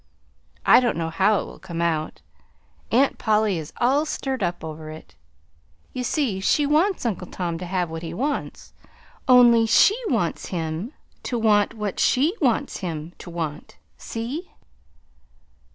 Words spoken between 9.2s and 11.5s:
only she wants him to